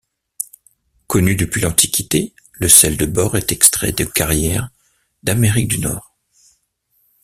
[1.05, 4.71] Connu depuis l’antiquité, le sel de bore est extrait de carrières
[5.21, 6.15] d'Amérique du Nord.